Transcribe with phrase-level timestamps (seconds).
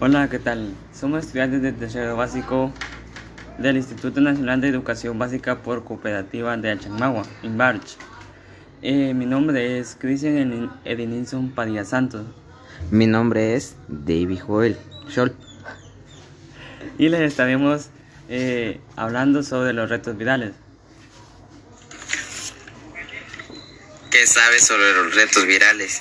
[0.00, 0.76] Hola, ¿qué tal?
[0.94, 2.72] Somos estudiantes de tercero básico
[3.58, 7.96] del Instituto Nacional de Educación Básica por Cooperativa de Achangmagua, INBARCH.
[8.80, 12.24] Eh, mi nombre es Cristian Edinilson Padilla Santos.
[12.92, 14.76] Mi nombre es David Joel
[15.10, 15.34] Scholl.
[16.96, 17.88] Y les estaremos
[18.28, 20.52] eh, hablando sobre los retos virales.
[24.12, 25.98] ¿Qué sabes sobre los retos virales?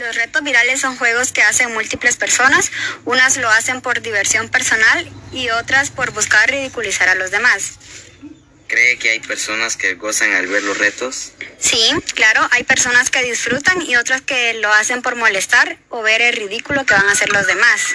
[0.00, 2.72] Los retos virales son juegos que hacen múltiples personas.
[3.04, 7.74] Unas lo hacen por diversión personal y otras por buscar ridiculizar a los demás.
[8.66, 11.32] ¿Cree que hay personas que gozan al ver los retos?
[11.58, 16.22] Sí, claro, hay personas que disfrutan y otras que lo hacen por molestar o ver
[16.22, 17.94] el ridículo que van a hacer los demás.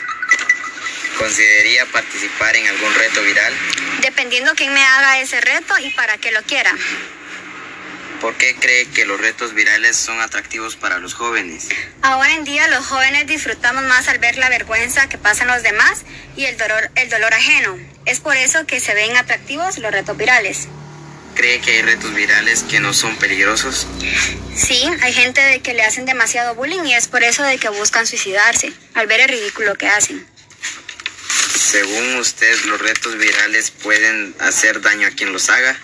[1.17, 3.53] ¿Consideraría participar en algún reto viral?
[4.01, 6.71] Dependiendo quién me haga ese reto y para qué lo quiera.
[8.25, 11.67] ¿Por qué cree que los retos virales son atractivos para los jóvenes?
[12.02, 16.01] Ahora en día los jóvenes disfrutamos más al ver la vergüenza que pasan los demás
[16.35, 17.77] y el dolor, el dolor ajeno.
[18.07, 20.68] Es por eso que se ven atractivos los retos virales.
[21.35, 23.85] ¿Cree que hay retos virales que no son peligrosos?
[24.55, 27.70] Sí, hay gente de que le hacen demasiado bullying y es por eso de que
[27.70, 30.26] buscan suicidarse al ver el ridículo que hacen.
[31.66, 35.76] Según usted, ¿los retos virales pueden hacer daño a quien los haga?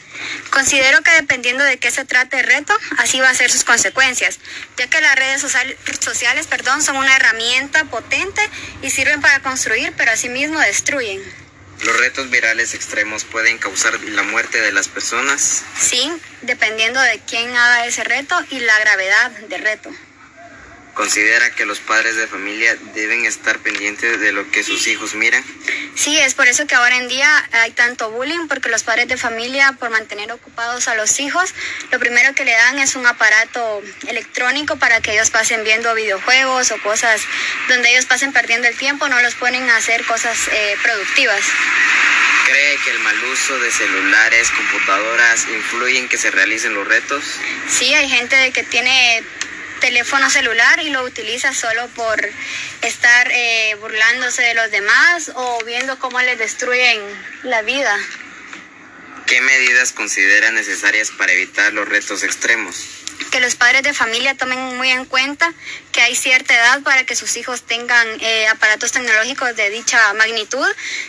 [0.51, 4.37] Considero que dependiendo de qué se trate el reto, así va a ser sus consecuencias,
[4.77, 5.41] ya que las redes
[5.99, 8.47] sociales perdón, son una herramienta potente
[8.83, 11.19] y sirven para construir, pero asimismo destruyen.
[11.81, 15.63] ¿Los retos virales extremos pueden causar la muerte de las personas?
[15.79, 16.11] Sí,
[16.43, 19.89] dependiendo de quién haga ese reto y la gravedad del reto.
[20.93, 25.43] ¿Considera que los padres de familia deben estar pendientes de lo que sus hijos miran?
[25.95, 29.15] Sí, es por eso que ahora en día hay tanto bullying, porque los padres de
[29.15, 31.53] familia, por mantener ocupados a los hijos,
[31.91, 36.71] lo primero que le dan es un aparato electrónico para que ellos pasen viendo videojuegos
[36.71, 37.21] o cosas
[37.69, 41.41] donde ellos pasen perdiendo el tiempo, no los ponen a hacer cosas eh, productivas.
[42.45, 47.23] ¿Cree que el mal uso de celulares, computadoras influye en que se realicen los retos?
[47.69, 49.23] Sí, hay gente que tiene
[49.81, 52.17] teléfono celular y lo utiliza solo por
[52.81, 57.01] estar eh, burlándose de los demás o viendo cómo les destruyen
[57.43, 57.93] la vida.
[59.27, 63.01] ¿Qué medidas considera necesarias para evitar los retos extremos?
[63.31, 65.53] que los padres de familia tomen muy en cuenta
[65.93, 70.67] que hay cierta edad para que sus hijos tengan eh, aparatos tecnológicos de dicha magnitud,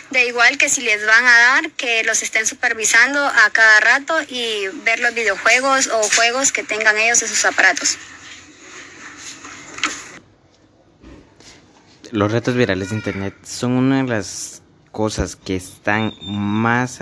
[0.09, 4.15] de igual que si les van a dar, que los estén supervisando a cada rato
[4.29, 7.97] y ver los videojuegos o juegos que tengan ellos en sus aparatos.
[12.13, 17.01] Los retos virales de Internet son una de las cosas que están más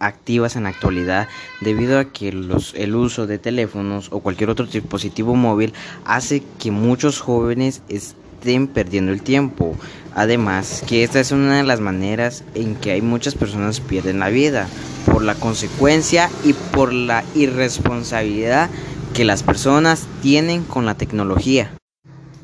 [0.00, 1.28] activas en la actualidad
[1.60, 5.74] debido a que los, el uso de teléfonos o cualquier otro dispositivo móvil
[6.04, 9.76] hace que muchos jóvenes estén perdiendo el tiempo.
[10.12, 14.28] Además, que esta es una de las maneras en que hay muchas personas pierden la
[14.28, 14.66] vida
[15.06, 18.70] por la consecuencia y por la irresponsabilidad
[19.14, 21.70] que las personas tienen con la tecnología.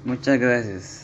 [0.05, 1.04] Muchas gracias.